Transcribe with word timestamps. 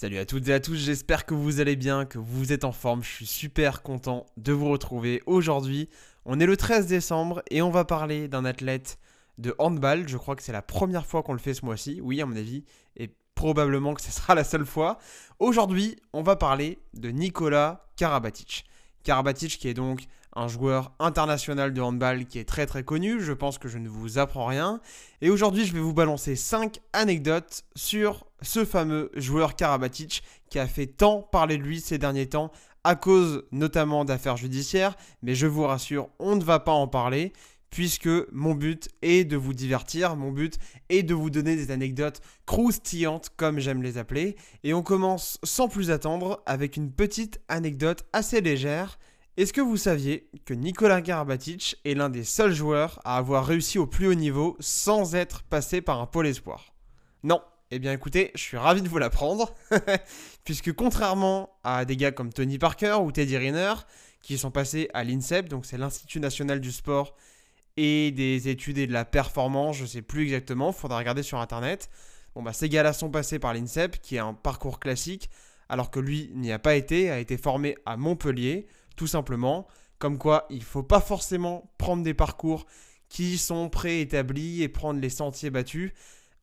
Salut 0.00 0.18
à 0.18 0.24
toutes 0.24 0.46
et 0.46 0.52
à 0.52 0.60
tous, 0.60 0.76
j'espère 0.76 1.26
que 1.26 1.34
vous 1.34 1.58
allez 1.58 1.74
bien, 1.74 2.04
que 2.04 2.18
vous 2.18 2.52
êtes 2.52 2.62
en 2.62 2.70
forme. 2.70 3.02
Je 3.02 3.08
suis 3.08 3.26
super 3.26 3.82
content 3.82 4.26
de 4.36 4.52
vous 4.52 4.68
retrouver 4.68 5.24
aujourd'hui. 5.26 5.88
On 6.24 6.38
est 6.38 6.46
le 6.46 6.56
13 6.56 6.86
décembre 6.86 7.42
et 7.50 7.62
on 7.62 7.70
va 7.70 7.84
parler 7.84 8.28
d'un 8.28 8.44
athlète 8.44 9.00
de 9.38 9.56
handball. 9.58 10.08
Je 10.08 10.16
crois 10.16 10.36
que 10.36 10.44
c'est 10.44 10.52
la 10.52 10.62
première 10.62 11.04
fois 11.04 11.24
qu'on 11.24 11.32
le 11.32 11.40
fait 11.40 11.52
ce 11.52 11.64
mois-ci. 11.64 11.98
Oui, 12.00 12.22
à 12.22 12.26
mon 12.26 12.36
avis, 12.36 12.62
et 12.96 13.10
probablement 13.34 13.92
que 13.94 14.00
ce 14.00 14.12
sera 14.12 14.36
la 14.36 14.44
seule 14.44 14.64
fois. 14.64 14.98
Aujourd'hui, 15.40 15.96
on 16.12 16.22
va 16.22 16.36
parler 16.36 16.78
de 16.94 17.08
Nicolas 17.08 17.88
Karabatic. 17.96 18.66
Karabatic 19.02 19.58
qui 19.58 19.66
est 19.66 19.74
donc 19.74 20.02
un 20.34 20.48
joueur 20.48 20.92
international 20.98 21.72
de 21.72 21.80
handball 21.80 22.26
qui 22.26 22.38
est 22.38 22.48
très 22.48 22.66
très 22.66 22.82
connu, 22.82 23.20
je 23.20 23.32
pense 23.32 23.58
que 23.58 23.68
je 23.68 23.78
ne 23.78 23.88
vous 23.88 24.18
apprends 24.18 24.46
rien. 24.46 24.80
Et 25.20 25.30
aujourd'hui 25.30 25.64
je 25.64 25.72
vais 25.72 25.80
vous 25.80 25.94
balancer 25.94 26.36
5 26.36 26.80
anecdotes 26.92 27.64
sur 27.74 28.26
ce 28.42 28.64
fameux 28.64 29.10
joueur 29.14 29.56
Karabatic 29.56 30.22
qui 30.50 30.58
a 30.58 30.66
fait 30.66 30.86
tant 30.86 31.22
parler 31.22 31.58
de 31.58 31.62
lui 31.62 31.80
ces 31.80 31.98
derniers 31.98 32.28
temps 32.28 32.50
à 32.84 32.94
cause 32.94 33.44
notamment 33.52 34.04
d'affaires 34.04 34.36
judiciaires, 34.36 34.96
mais 35.22 35.34
je 35.34 35.46
vous 35.46 35.64
rassure, 35.64 36.08
on 36.18 36.36
ne 36.36 36.44
va 36.44 36.60
pas 36.60 36.72
en 36.72 36.88
parler 36.88 37.32
puisque 37.70 38.08
mon 38.32 38.54
but 38.54 38.88
est 39.02 39.24
de 39.24 39.36
vous 39.36 39.52
divertir, 39.52 40.16
mon 40.16 40.32
but 40.32 40.58
est 40.88 41.02
de 41.02 41.14
vous 41.14 41.30
donner 41.30 41.56
des 41.56 41.70
anecdotes 41.70 42.20
croustillantes 42.46 43.30
comme 43.36 43.58
j'aime 43.58 43.82
les 43.82 43.98
appeler. 43.98 44.36
Et 44.64 44.74
on 44.74 44.82
commence 44.82 45.38
sans 45.42 45.68
plus 45.68 45.90
attendre 45.90 46.42
avec 46.46 46.76
une 46.76 46.90
petite 46.90 47.40
anecdote 47.48 48.06
assez 48.12 48.40
légère 48.40 48.98
est-ce 49.38 49.52
que 49.52 49.60
vous 49.60 49.76
saviez 49.76 50.28
que 50.46 50.52
Nicolas 50.52 51.00
Karabatic 51.00 51.76
est 51.84 51.94
l'un 51.94 52.08
des 52.08 52.24
seuls 52.24 52.52
joueurs 52.52 53.00
à 53.04 53.18
avoir 53.18 53.46
réussi 53.46 53.78
au 53.78 53.86
plus 53.86 54.08
haut 54.08 54.14
niveau 54.14 54.56
sans 54.58 55.14
être 55.14 55.44
passé 55.44 55.80
par 55.80 56.00
un 56.00 56.06
pôle 56.06 56.26
espoir? 56.26 56.74
Non. 57.22 57.40
Eh 57.70 57.78
bien 57.78 57.92
écoutez, 57.92 58.32
je 58.34 58.40
suis 58.40 58.56
ravi 58.56 58.82
de 58.82 58.88
vous 58.88 58.98
l'apprendre, 58.98 59.54
puisque 60.44 60.72
contrairement 60.72 61.50
à 61.62 61.84
des 61.84 61.96
gars 61.96 62.10
comme 62.10 62.32
Tony 62.32 62.58
Parker 62.58 62.96
ou 63.00 63.12
Teddy 63.12 63.36
Riner, 63.36 63.74
qui 64.22 64.38
sont 64.38 64.50
passés 64.50 64.88
à 64.92 65.04
l'INSEP, 65.04 65.48
donc 65.48 65.66
c'est 65.66 65.78
l'Institut 65.78 66.18
National 66.18 66.60
du 66.60 66.72
Sport 66.72 67.14
et 67.76 68.10
des 68.10 68.48
études 68.48 68.78
et 68.78 68.88
de 68.88 68.92
la 68.92 69.04
performance, 69.04 69.76
je 69.76 69.82
ne 69.82 69.88
sais 69.88 70.02
plus 70.02 70.24
exactement, 70.24 70.72
faudra 70.72 70.98
regarder 70.98 71.22
sur 71.22 71.38
Internet. 71.38 71.90
Bon 72.34 72.42
bah 72.42 72.52
ces 72.52 72.68
gars-là 72.68 72.92
sont 72.92 73.08
passés 73.08 73.38
par 73.38 73.54
l'INSEP, 73.54 74.00
qui 74.00 74.16
est 74.16 74.18
un 74.18 74.34
parcours 74.34 74.80
classique, 74.80 75.30
alors 75.68 75.92
que 75.92 76.00
lui 76.00 76.32
n'y 76.34 76.50
a 76.50 76.58
pas 76.58 76.74
été, 76.74 77.08
a 77.08 77.20
été 77.20 77.36
formé 77.36 77.76
à 77.86 77.96
Montpellier, 77.96 78.66
tout 78.98 79.06
simplement. 79.06 79.66
Comme 79.98 80.18
quoi, 80.18 80.46
il 80.50 80.58
ne 80.58 80.64
faut 80.64 80.82
pas 80.82 81.00
forcément 81.00 81.72
prendre 81.78 82.02
des 82.02 82.14
parcours 82.14 82.66
qui 83.08 83.38
sont 83.38 83.70
préétablis 83.70 84.62
et 84.62 84.68
prendre 84.68 85.00
les 85.00 85.08
sentiers 85.08 85.50
battus. 85.50 85.92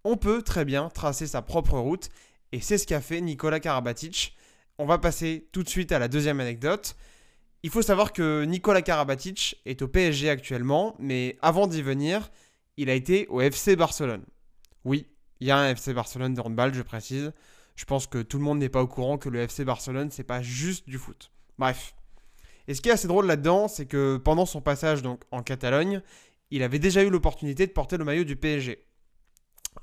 On 0.03 0.17
peut 0.17 0.41
très 0.41 0.65
bien 0.65 0.89
tracer 0.89 1.27
sa 1.27 1.43
propre 1.43 1.77
route 1.77 2.09
et 2.51 2.59
c'est 2.59 2.77
ce 2.77 2.87
qu'a 2.87 3.01
fait 3.01 3.21
Nicolas 3.21 3.59
Karabatic. 3.59 4.35
On 4.77 4.85
va 4.85 4.97
passer 4.97 5.47
tout 5.51 5.63
de 5.63 5.69
suite 5.69 5.91
à 5.91 5.99
la 5.99 6.07
deuxième 6.07 6.39
anecdote. 6.39 6.95
Il 7.63 7.69
faut 7.69 7.81
savoir 7.81 8.13
que 8.13 8.43
Nicolas 8.45 8.81
Karabatic 8.81 9.61
est 9.65 9.81
au 9.81 9.87
PSG 9.87 10.29
actuellement, 10.29 10.95
mais 10.99 11.37
avant 11.41 11.67
d'y 11.67 11.81
venir, 11.81 12.29
il 12.77 12.89
a 12.89 12.93
été 12.93 13.27
au 13.27 13.41
FC 13.41 13.75
Barcelone. 13.75 14.25
Oui, 14.83 15.07
il 15.39 15.47
y 15.47 15.51
a 15.51 15.57
un 15.57 15.69
FC 15.71 15.93
Barcelone 15.93 16.33
de 16.33 16.41
handball, 16.41 16.73
je 16.73 16.81
précise. 16.81 17.31
Je 17.75 17.85
pense 17.85 18.07
que 18.07 18.21
tout 18.21 18.37
le 18.37 18.43
monde 18.43 18.59
n'est 18.59 18.69
pas 18.69 18.81
au 18.81 18.87
courant 18.87 19.17
que 19.17 19.29
le 19.29 19.39
FC 19.39 19.65
Barcelone, 19.65 20.09
c'est 20.11 20.23
pas 20.23 20.41
juste 20.41 20.87
du 20.87 20.97
foot. 20.97 21.31
Bref, 21.57 21.95
et 22.67 22.73
ce 22.73 22.81
qui 22.81 22.89
est 22.89 22.93
assez 22.93 23.07
drôle 23.07 23.27
là-dedans, 23.27 23.67
c'est 23.67 23.85
que 23.85 24.17
pendant 24.17 24.45
son 24.45 24.61
passage 24.61 25.01
en 25.31 25.43
Catalogne, 25.43 26.01
il 26.51 26.63
avait 26.63 26.79
déjà 26.79 27.03
eu 27.03 27.09
l'opportunité 27.09 27.67
de 27.67 27.71
porter 27.71 27.97
le 27.97 28.05
maillot 28.05 28.23
du 28.23 28.35
PSG. 28.35 28.85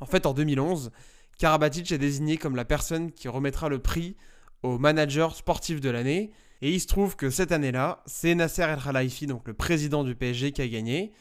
En 0.00 0.06
fait, 0.06 0.26
en 0.26 0.34
2011, 0.34 0.90
Karabatic 1.38 1.90
est 1.92 1.98
désigné 1.98 2.36
comme 2.38 2.56
la 2.56 2.64
personne 2.64 3.12
qui 3.12 3.28
remettra 3.28 3.68
le 3.68 3.78
prix 3.78 4.16
au 4.62 4.78
manager 4.78 5.34
sportif 5.34 5.80
de 5.80 5.90
l'année. 5.90 6.30
Et 6.60 6.72
il 6.72 6.80
se 6.80 6.86
trouve 6.86 7.16
que 7.16 7.30
cette 7.30 7.52
année-là, 7.52 8.02
c'est 8.06 8.34
Nasser 8.34 8.62
El 8.62 8.78
Khelaifi, 8.78 9.26
donc 9.26 9.46
le 9.48 9.54
président 9.54 10.04
du 10.04 10.14
PSG, 10.14 10.52
qui 10.52 10.62
a 10.62 10.68
gagné. 10.68 11.12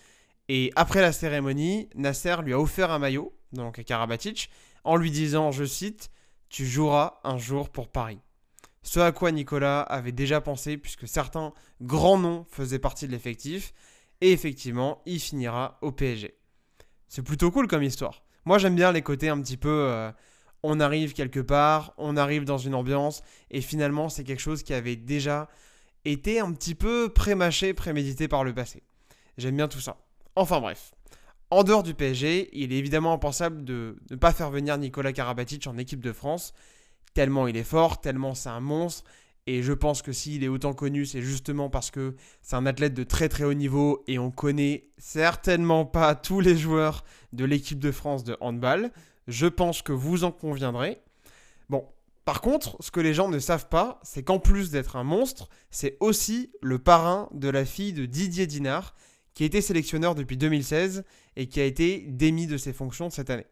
Et 0.48 0.72
après 0.76 1.02
la 1.02 1.12
cérémonie, 1.12 1.90
Nasser 1.96 2.36
lui 2.44 2.54
a 2.54 2.60
offert 2.60 2.92
un 2.92 3.00
maillot, 3.00 3.34
donc 3.52 3.80
à 3.80 3.84
Karabatic, 3.84 4.52
en 4.84 4.96
lui 4.96 5.10
disant, 5.10 5.52
je 5.52 5.64
cite, 5.64 6.12
Tu 6.50 6.66
joueras 6.66 7.20
un 7.24 7.38
jour 7.38 7.70
pour 7.70 7.88
Paris. 7.88 8.20
Ce 8.84 9.00
à 9.00 9.12
quoi 9.12 9.32
Nicolas 9.32 9.82
avait 9.82 10.12
déjà 10.12 10.42
pensé 10.42 10.78
puisque 10.78 11.08
certains 11.08 11.54
grands 11.82 12.18
noms 12.18 12.46
faisaient 12.50 12.80
partie 12.80 13.08
de 13.08 13.12
l'effectif. 13.12 13.74
Et 14.22 14.32
effectivement, 14.32 15.02
il 15.06 15.20
finira 15.20 15.78
au 15.82 15.92
PSG. 15.92 16.36
C'est 17.08 17.24
plutôt 17.24 17.52
cool 17.52 17.68
comme 17.68 17.84
histoire. 17.84 18.24
Moi 18.46 18.58
j'aime 18.58 18.76
bien 18.76 18.92
les 18.92 19.02
côtés 19.02 19.30
un 19.30 19.40
petit 19.42 19.58
peu... 19.58 19.70
Euh, 19.90 20.12
on 20.64 20.80
arrive 20.80 21.14
quelque 21.14 21.40
part, 21.40 21.94
on 21.98 22.18
arrive 22.18 22.46
dans 22.46 22.60
une 22.60 22.76
ambiance, 22.76 23.24
et 23.50 23.62
finalement 23.62 24.10
c'est 24.10 24.24
quelque 24.24 24.42
chose 24.42 24.62
qui 24.62 24.74
avait 24.74 24.96
déjà 24.96 25.50
été 26.06 26.40
un 26.40 26.52
petit 26.54 26.76
peu 26.76 27.10
prémâché, 27.10 27.74
prémédité 27.74 28.28
par 28.28 28.44
le 28.44 28.54
passé. 28.54 28.84
J'aime 29.38 29.58
bien 29.58 29.68
tout 29.68 29.80
ça. 29.80 29.98
Enfin 30.36 30.60
bref. 30.60 30.92
En 31.50 31.64
dehors 31.64 31.84
du 31.84 31.94
PSG, 31.94 32.50
il 32.54 32.72
est 32.72 32.78
évidemment 32.78 33.12
impensable 33.12 33.66
de 33.66 33.98
ne 34.10 34.16
pas 34.16 34.32
faire 34.32 34.52
venir 34.52 34.78
Nicolas 34.78 35.12
Karabatic 35.14 35.68
en 35.68 35.78
équipe 35.78 36.00
de 36.00 36.14
France 36.14 36.54
tellement 37.14 37.48
il 37.48 37.58
est 37.58 37.64
fort, 37.64 38.02
tellement 38.02 38.34
c'est 38.36 38.50
un 38.50 38.60
monstre. 38.60 39.04
Et 39.48 39.64
je 39.64 39.74
pense 39.74 40.02
que 40.02 40.12
s'il 40.12 40.44
est 40.44 40.48
autant 40.48 40.74
connu, 40.74 41.06
c'est 41.06 41.22
justement 41.22 41.70
parce 41.70 41.90
que 41.90 42.16
c'est 42.42 42.56
un 42.56 42.66
athlète 42.66 42.94
de 42.94 43.04
très 43.04 43.28
très 43.28 43.44
haut 43.44 43.56
niveau 43.56 44.04
et 44.08 44.20
on 44.20 44.30
connaît 44.30 44.90
certainement 44.98 45.86
pas 45.86 46.16
tous 46.16 46.40
les 46.40 46.56
joueurs 46.56 47.04
de 47.34 47.46
l'équipe 47.46 47.80
de 47.80 47.92
France 47.92 48.24
de 48.24 48.38
handball. 48.40 48.92
Je 49.28 49.48
pense 49.48 49.82
que 49.82 49.92
vous 49.92 50.24
en 50.24 50.32
conviendrez. 50.32 51.02
Bon, 51.70 51.86
par 52.26 52.42
contre, 52.42 52.78
ce 52.82 52.92
que 52.92 53.00
les 53.00 53.14
gens 53.14 53.30
ne 53.30 53.40
savent 53.40 53.68
pas, 53.68 54.00
c'est 54.04 54.24
qu'en 54.24 54.40
plus 54.40 54.70
d'être 54.70 54.96
un 54.96 55.04
monstre, 55.04 55.50
c'est 55.72 55.98
aussi 56.00 56.52
le 56.62 56.78
parrain 56.78 57.28
de 57.34 57.50
la 57.50 57.66
fille 57.66 57.94
de 57.94 58.06
Didier 58.06 58.46
Dinard, 58.46 58.96
qui 59.34 59.44
a 59.44 59.46
été 59.48 59.62
sélectionneur 59.62 60.14
depuis 60.14 60.38
2016 60.38 61.04
et 61.36 61.48
qui 61.48 61.60
a 61.60 61.66
été 61.66 62.06
démis 62.08 62.48
de 62.48 62.58
ses 62.58 62.74
fonctions 62.74 63.10
cette 63.10 63.30
année. 63.30 63.48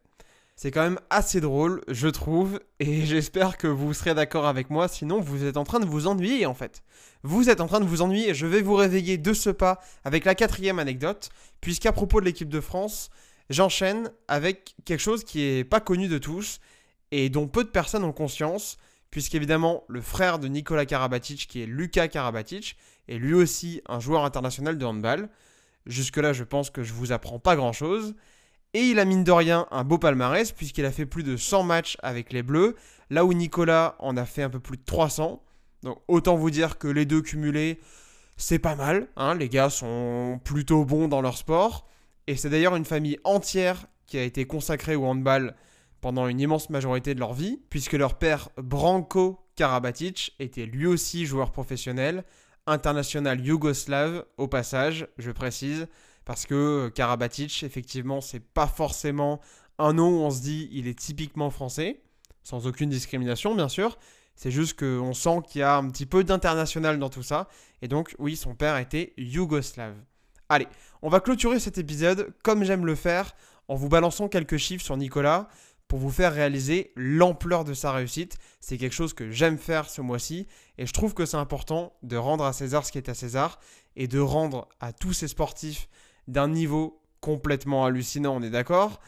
C'est 0.61 0.71
quand 0.71 0.83
même 0.83 0.99
assez 1.09 1.39
drôle, 1.39 1.81
je 1.87 2.09
trouve, 2.09 2.59
et 2.81 3.05
j'espère 3.05 3.57
que 3.57 3.67
vous 3.67 3.93
serez 3.93 4.13
d'accord 4.13 4.45
avec 4.45 4.69
moi, 4.69 4.89
sinon 4.89 5.21
vous 5.21 5.45
êtes 5.45 5.55
en 5.55 5.63
train 5.63 5.79
de 5.79 5.85
vous 5.85 6.05
ennuyer 6.05 6.45
en 6.45 6.53
fait. 6.53 6.83
Vous 7.23 7.49
êtes 7.49 7.61
en 7.61 7.67
train 7.67 7.79
de 7.79 7.85
vous 7.85 8.01
ennuyer 8.01 8.33
je 8.33 8.45
vais 8.45 8.61
vous 8.61 8.75
réveiller 8.75 9.17
de 9.17 9.31
ce 9.31 9.51
pas 9.51 9.79
avec 10.03 10.25
la 10.25 10.35
quatrième 10.35 10.77
anecdote, 10.77 11.29
puisqu'à 11.61 11.93
propos 11.93 12.19
de 12.19 12.25
l'équipe 12.25 12.49
de 12.49 12.59
France, 12.59 13.09
j'enchaîne 13.49 14.11
avec 14.27 14.75
quelque 14.83 14.99
chose 14.99 15.23
qui 15.23 15.37
n'est 15.37 15.63
pas 15.63 15.79
connu 15.79 16.09
de 16.09 16.17
tous 16.17 16.59
et 17.11 17.29
dont 17.29 17.47
peu 17.47 17.63
de 17.63 17.69
personnes 17.69 18.03
ont 18.03 18.11
conscience, 18.11 18.75
puisqu'évidemment 19.11 19.85
le 19.87 20.01
frère 20.01 20.39
de 20.39 20.49
Nicolas 20.49 20.85
Karabatic, 20.85 21.47
qui 21.47 21.61
est 21.61 21.67
Lucas 21.67 22.09
Karabatic, 22.09 22.75
est 23.07 23.17
lui 23.17 23.33
aussi 23.33 23.81
un 23.87 24.01
joueur 24.01 24.25
international 24.25 24.77
de 24.77 24.83
handball. 24.83 25.29
Jusque-là, 25.85 26.33
je 26.33 26.43
pense 26.43 26.69
que 26.69 26.83
je 26.83 26.91
vous 26.91 27.13
apprends 27.13 27.39
pas 27.39 27.55
grand-chose. 27.55 28.13
Et 28.73 28.83
il 28.83 28.99
a 28.99 29.05
mine 29.05 29.23
de 29.23 29.31
rien 29.31 29.65
un 29.71 29.83
beau 29.83 29.97
palmarès 29.97 30.51
puisqu'il 30.51 30.85
a 30.85 30.91
fait 30.91 31.05
plus 31.05 31.23
de 31.23 31.37
100 31.37 31.63
matchs 31.63 31.97
avec 32.03 32.31
les 32.31 32.43
Bleus, 32.43 32.75
là 33.09 33.25
où 33.25 33.33
Nicolas 33.33 33.95
en 33.99 34.15
a 34.15 34.25
fait 34.25 34.43
un 34.43 34.49
peu 34.49 34.59
plus 34.59 34.77
de 34.77 34.83
300. 34.85 35.41
Donc 35.83 35.99
autant 36.07 36.35
vous 36.35 36.51
dire 36.51 36.77
que 36.77 36.87
les 36.87 37.05
deux 37.05 37.21
cumulés, 37.21 37.79
c'est 38.37 38.59
pas 38.59 38.75
mal. 38.75 39.07
Hein. 39.15 39.35
les 39.35 39.49
gars 39.49 39.69
sont 39.69 40.39
plutôt 40.43 40.85
bons 40.85 41.07
dans 41.07 41.21
leur 41.21 41.37
sport. 41.37 41.87
Et 42.27 42.35
c'est 42.35 42.49
d'ailleurs 42.49 42.75
une 42.75 42.85
famille 42.85 43.17
entière 43.23 43.87
qui 44.05 44.17
a 44.17 44.23
été 44.23 44.45
consacrée 44.45 44.95
au 44.95 45.05
handball 45.05 45.55
pendant 45.99 46.27
une 46.27 46.39
immense 46.39 46.69
majorité 46.69 47.15
de 47.15 47.19
leur 47.19 47.33
vie, 47.33 47.59
puisque 47.69 47.93
leur 47.93 48.17
père 48.17 48.49
Branko 48.57 49.39
Karabatic 49.55 50.35
était 50.39 50.65
lui 50.65 50.85
aussi 50.85 51.25
joueur 51.25 51.51
professionnel, 51.51 52.23
international 52.67 53.45
yougoslave 53.45 54.25
au 54.37 54.47
passage, 54.47 55.07
je 55.17 55.31
précise, 55.31 55.87
parce 56.29 56.45
que 56.45 56.91
Karabatic, 56.93 57.63
effectivement, 57.63 58.21
c'est 58.21 58.39
pas 58.39 58.67
forcément 58.67 59.41
un 59.79 59.93
nom 59.93 60.09
où 60.09 60.21
on 60.21 60.29
se 60.29 60.41
dit 60.41 60.69
il 60.71 60.87
est 60.87 60.93
typiquement 60.93 61.49
français, 61.49 62.03
sans 62.43 62.67
aucune 62.67 62.91
discrimination 62.91 63.55
bien 63.55 63.67
sûr. 63.67 63.97
C'est 64.35 64.51
juste 64.51 64.79
qu'on 64.79 65.15
sent 65.15 65.39
qu'il 65.47 65.61
y 65.61 65.63
a 65.63 65.75
un 65.75 65.89
petit 65.89 66.05
peu 66.05 66.23
d'international 66.23 66.99
dans 66.99 67.09
tout 67.09 67.23
ça. 67.23 67.47
Et 67.81 67.87
donc, 67.87 68.15
oui, 68.19 68.35
son 68.35 68.53
père 68.53 68.77
était 68.77 69.13
yougoslave. 69.17 69.95
Allez, 70.49 70.67
on 71.01 71.09
va 71.09 71.19
clôturer 71.19 71.59
cet 71.59 71.79
épisode 71.79 72.31
comme 72.43 72.63
j'aime 72.63 72.85
le 72.85 72.93
faire 72.93 73.33
en 73.67 73.73
vous 73.73 73.89
balançant 73.89 74.27
quelques 74.27 74.57
chiffres 74.57 74.85
sur 74.85 74.97
Nicolas 74.97 75.49
pour 75.87 75.97
vous 75.97 76.11
faire 76.11 76.31
réaliser 76.31 76.91
l'ampleur 76.95 77.63
de 77.63 77.73
sa 77.73 77.91
réussite. 77.91 78.37
C'est 78.59 78.77
quelque 78.77 78.93
chose 78.93 79.15
que 79.15 79.31
j'aime 79.31 79.57
faire 79.57 79.89
ce 79.89 80.01
mois-ci 80.01 80.45
et 80.77 80.85
je 80.85 80.93
trouve 80.93 81.15
que 81.15 81.25
c'est 81.25 81.37
important 81.37 81.97
de 82.03 82.17
rendre 82.17 82.43
à 82.43 82.53
César 82.53 82.85
ce 82.85 82.91
qui 82.91 82.99
est 82.99 83.09
à 83.09 83.15
César 83.15 83.59
et 83.95 84.07
de 84.07 84.19
rendre 84.19 84.69
à 84.79 84.93
tous 84.93 85.13
ces 85.13 85.27
sportifs 85.27 85.89
d'un 86.29 86.47
niveau 86.47 87.01
complètement 87.21 87.85
hallucinant, 87.85 88.37
on 88.37 88.41
est 88.41 88.49
d'accord 88.49 89.01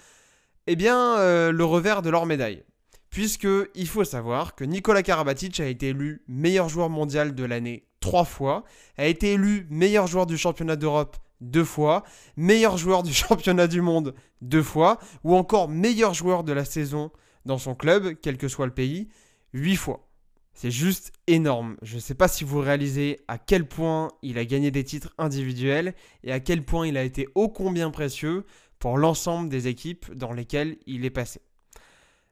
Eh 0.68 0.76
bien, 0.76 1.18
euh, 1.18 1.52
le 1.52 1.64
revers 1.64 2.02
de 2.02 2.10
leur 2.10 2.26
médaille. 2.26 2.64
Puisque 3.10 3.48
il 3.76 3.88
faut 3.88 4.04
savoir 4.04 4.56
que 4.56 4.64
Nicolas 4.64 5.04
Karabatic 5.04 5.60
a 5.60 5.66
été 5.66 5.90
élu 5.90 6.24
meilleur 6.28 6.70
joueur 6.70 6.90
mondial 6.90 7.36
de 7.36 7.44
l'année 7.44 7.88
trois 8.00 8.26
fois, 8.26 8.64
a 8.98 9.06
été 9.06 9.34
élu 9.34 9.68
meilleur 9.70 10.08
joueur 10.08 10.26
du 10.26 10.38
championnat 10.38 10.76
d'Europe 10.76 11.18
deux 11.42 11.64
fois, 11.64 12.04
meilleur 12.38 12.78
joueur 12.78 13.04
du 13.04 13.14
championnat 13.14 13.68
du 13.68 13.82
monde 13.82 14.14
deux 14.42 14.64
fois, 14.64 14.98
ou 15.24 15.36
encore 15.36 15.70
meilleur 15.70 16.14
joueur 16.14 16.44
de 16.44 16.54
la 16.54 16.66
saison 16.66 17.12
dans 17.46 17.58
son 17.58 17.76
club, 17.76 18.16
quel 18.22 18.38
que 18.38 18.48
soit 18.48 18.66
le 18.66 18.74
pays, 18.74 19.10
8 19.54 19.76
fois. 19.76 20.08
C'est 20.54 20.72
juste 20.72 21.14
énorme. 21.28 21.78
Je 21.82 21.96
ne 21.96 22.02
sais 22.02 22.14
pas 22.14 22.28
si 22.28 22.44
vous 22.44 22.60
réalisez 22.60 23.20
à 23.28 23.38
quel 23.38 23.68
point 23.68 24.10
il 24.22 24.38
a 24.38 24.46
gagné 24.46 24.70
des 24.70 24.84
titres 24.84 25.14
individuels 25.18 25.96
et 26.24 26.32
à 26.32 26.40
quel 26.40 26.64
point 26.64 26.88
il 26.88 26.98
a 26.98 27.04
été 27.04 27.28
ô 27.36 27.50
combien 27.50 27.90
précieux 27.90 28.46
pour 28.80 28.98
l'ensemble 28.98 29.50
des 29.50 29.68
équipes 29.68 30.14
dans 30.14 30.34
lesquelles 30.34 30.78
il 30.88 31.06
est 31.06 31.12
passé. 31.12 31.42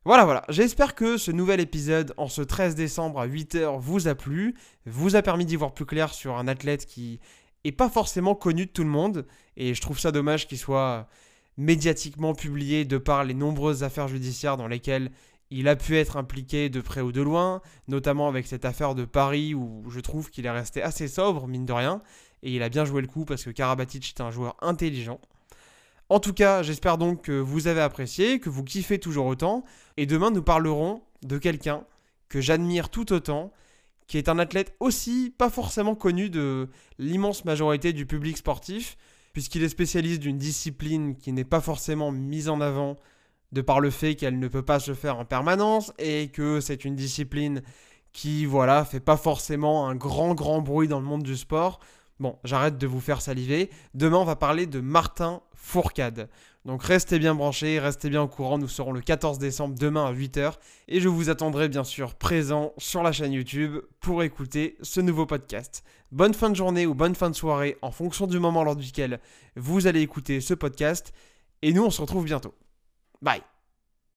Voilà, 0.05 0.25
voilà. 0.25 0.43
J'espère 0.49 0.95
que 0.95 1.17
ce 1.17 1.31
nouvel 1.31 1.59
épisode 1.59 2.13
en 2.17 2.27
ce 2.27 2.41
13 2.41 2.75
décembre 2.75 3.19
à 3.19 3.27
8h 3.27 3.79
vous 3.79 4.07
a 4.07 4.15
plu, 4.15 4.55
vous 4.85 5.15
a 5.15 5.21
permis 5.21 5.45
d'y 5.45 5.55
voir 5.55 5.73
plus 5.73 5.85
clair 5.85 6.13
sur 6.13 6.37
un 6.37 6.47
athlète 6.47 6.85
qui 6.85 7.19
est 7.63 7.71
pas 7.71 7.89
forcément 7.89 8.35
connu 8.35 8.65
de 8.65 8.71
tout 8.71 8.83
le 8.83 8.89
monde. 8.89 9.27
Et 9.57 9.73
je 9.73 9.81
trouve 9.81 9.99
ça 9.99 10.11
dommage 10.11 10.47
qu'il 10.47 10.57
soit 10.57 11.07
médiatiquement 11.57 12.33
publié 12.33 12.85
de 12.85 12.97
par 12.97 13.25
les 13.25 13.33
nombreuses 13.33 13.83
affaires 13.83 14.07
judiciaires 14.07 14.55
dans 14.55 14.67
lesquelles 14.67 15.11
il 15.51 15.67
a 15.67 15.75
pu 15.75 15.97
être 15.97 16.17
impliqué 16.17 16.69
de 16.69 16.81
près 16.81 17.01
ou 17.01 17.11
de 17.11 17.21
loin, 17.21 17.61
notamment 17.87 18.27
avec 18.27 18.45
cette 18.47 18.65
affaire 18.65 18.95
de 18.95 19.05
Paris 19.05 19.53
où 19.53 19.89
je 19.89 19.99
trouve 19.99 20.29
qu'il 20.29 20.45
est 20.45 20.51
resté 20.51 20.81
assez 20.81 21.07
sobre, 21.07 21.47
mine 21.47 21.65
de 21.65 21.73
rien, 21.73 22.01
et 22.43 22.55
il 22.55 22.63
a 22.63 22.69
bien 22.69 22.85
joué 22.85 23.01
le 23.01 23.07
coup 23.07 23.25
parce 23.25 23.43
que 23.43 23.49
Karabatic 23.49 24.13
est 24.15 24.21
un 24.21 24.31
joueur 24.31 24.55
intelligent. 24.61 25.19
En 26.09 26.19
tout 26.19 26.33
cas, 26.33 26.63
j'espère 26.63 26.97
donc 26.97 27.23
que 27.23 27.39
vous 27.39 27.67
avez 27.67 27.81
apprécié, 27.81 28.39
que 28.39 28.49
vous 28.49 28.63
kiffez 28.63 28.99
toujours 28.99 29.27
autant, 29.27 29.63
et 29.97 30.05
demain 30.05 30.31
nous 30.31 30.41
parlerons 30.41 31.03
de 31.23 31.37
quelqu'un 31.37 31.83
que 32.29 32.41
j'admire 32.41 32.89
tout 32.89 33.11
autant, 33.13 33.51
qui 34.07 34.17
est 34.17 34.29
un 34.29 34.39
athlète 34.39 34.75
aussi 34.79 35.33
pas 35.37 35.49
forcément 35.49 35.95
connu 35.95 36.29
de 36.29 36.67
l'immense 36.97 37.45
majorité 37.45 37.93
du 37.93 38.05
public 38.05 38.37
sportif, 38.37 38.97
puisqu'il 39.33 39.63
est 39.63 39.69
spécialiste 39.69 40.19
d'une 40.19 40.37
discipline 40.37 41.15
qui 41.15 41.31
n'est 41.31 41.43
pas 41.43 41.61
forcément 41.61 42.11
mise 42.11 42.49
en 42.49 42.61
avant 42.61 42.97
de 43.51 43.61
par 43.61 43.79
le 43.79 43.89
fait 43.89 44.15
qu'elle 44.15 44.39
ne 44.39 44.47
peut 44.47 44.61
pas 44.61 44.79
se 44.79 44.93
faire 44.93 45.17
en 45.17 45.25
permanence 45.25 45.91
et 45.97 46.29
que 46.29 46.61
c'est 46.61 46.85
une 46.85 46.95
discipline 46.95 47.61
qui 48.13 48.45
voilà 48.45 48.85
fait 48.85 48.99
pas 48.99 49.17
forcément 49.17 49.87
un 49.87 49.95
grand 49.95 50.33
grand 50.33 50.61
bruit 50.61 50.87
dans 50.87 50.99
le 50.99 51.05
monde 51.05 51.23
du 51.23 51.35
sport. 51.35 51.79
Bon, 52.19 52.37
j'arrête 52.43 52.77
de 52.77 52.85
vous 52.85 52.99
faire 52.99 53.21
saliver. 53.21 53.69
Demain, 53.93 54.17
on 54.17 54.25
va 54.25 54.35
parler 54.35 54.65
de 54.65 54.81
Martin 54.81 55.41
Fourcade. 55.53 56.29
Donc 56.65 56.83
restez 56.83 57.17
bien 57.17 57.33
branchés, 57.33 57.79
restez 57.79 58.09
bien 58.09 58.21
au 58.21 58.27
courant. 58.27 58.57
Nous 58.57 58.67
serons 58.67 58.91
le 58.91 58.99
14 58.99 59.39
décembre 59.39 59.75
demain 59.79 60.05
à 60.05 60.13
8h. 60.13 60.55
Et 60.89 60.99
je 60.99 61.07
vous 61.07 61.29
attendrai 61.29 61.69
bien 61.69 61.85
sûr 61.85 62.15
présent 62.15 62.73
sur 62.77 63.03
la 63.03 63.13
chaîne 63.13 63.31
YouTube 63.31 63.77
pour 64.01 64.21
écouter 64.23 64.77
ce 64.81 64.99
nouveau 64.99 65.25
podcast. 65.25 65.83
Bonne 66.11 66.33
fin 66.33 66.49
de 66.49 66.55
journée 66.55 66.85
ou 66.85 66.93
bonne 66.93 67.15
fin 67.15 67.29
de 67.29 67.35
soirée 67.35 67.77
en 67.81 67.91
fonction 67.91 68.27
du 68.27 68.39
moment 68.39 68.65
lors 68.65 68.75
duquel 68.75 69.21
vous 69.55 69.87
allez 69.87 70.01
écouter 70.01 70.41
ce 70.41 70.53
podcast. 70.53 71.13
Et 71.61 71.71
nous, 71.71 71.85
on 71.85 71.89
se 71.89 72.01
retrouve 72.01 72.25
bientôt. 72.25 72.53
Bye 73.21 73.43